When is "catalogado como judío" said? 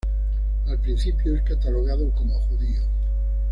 1.43-2.81